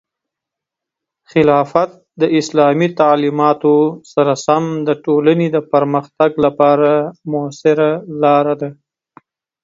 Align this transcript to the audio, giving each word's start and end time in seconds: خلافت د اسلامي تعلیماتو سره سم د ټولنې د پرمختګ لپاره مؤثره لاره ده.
خلافت 1.31 1.89
د 2.21 2.23
اسلامي 2.39 2.87
تعلیماتو 2.99 3.75
سره 4.13 4.33
سم 4.45 4.63
د 4.87 4.89
ټولنې 5.05 5.47
د 5.55 5.57
پرمختګ 5.73 6.31
لپاره 6.45 6.89
مؤثره 7.31 7.89
لاره 8.23 8.53
ده. 8.61 8.69